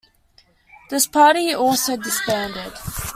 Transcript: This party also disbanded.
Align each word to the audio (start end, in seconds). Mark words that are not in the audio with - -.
This 0.89 1.05
party 1.05 1.53
also 1.53 1.95
disbanded. 1.95 2.73